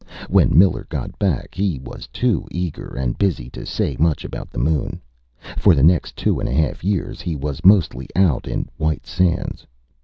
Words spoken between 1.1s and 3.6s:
back, he was too eager and busy